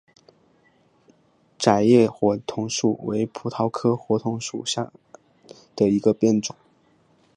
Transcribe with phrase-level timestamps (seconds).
[1.59, 4.91] 窄叶火筒树为葡萄科火筒树属下
[5.75, 6.55] 的一个种。